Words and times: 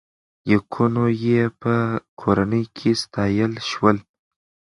لیکونو 0.49 1.05
یې 1.25 1.41
په 1.61 1.75
کورنۍ 2.19 2.63
کې 2.77 2.91
ستایل 3.01 3.53
شول. 3.69 3.97